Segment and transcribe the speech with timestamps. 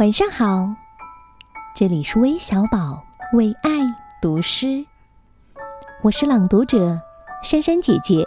[0.00, 0.66] 晚上好，
[1.74, 3.04] 这里是微小宝
[3.34, 3.70] 为爱
[4.22, 4.82] 读诗，
[6.00, 6.98] 我是朗读者
[7.42, 8.26] 珊珊姐姐。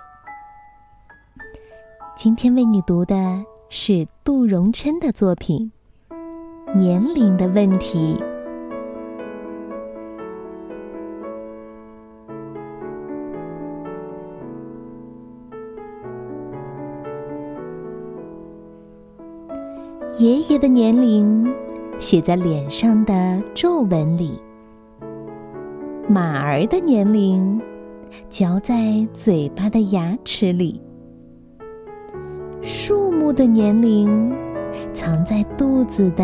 [2.16, 5.72] 今天为你读的是杜荣琛的作品
[6.76, 8.22] 《年龄的问题》。
[20.18, 21.52] 爷爷的年龄
[22.00, 24.40] 写在脸上的皱纹里，
[26.08, 27.60] 马儿的年龄
[28.30, 30.80] 嚼在嘴巴的牙齿里，
[32.62, 34.32] 树木的年龄
[34.94, 36.24] 藏在肚子的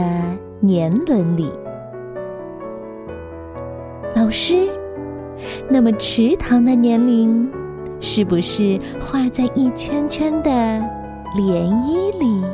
[0.59, 1.51] 年轮里。
[4.15, 4.70] 老师，
[5.67, 7.51] 那么池塘的年龄
[7.99, 10.51] 是不是画在一圈圈的
[11.35, 12.45] 涟漪里？